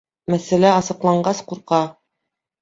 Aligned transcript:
Мәсьәлә 0.33 0.71
асыҡланғас, 0.77 1.43
ҡурҡа 1.53 1.83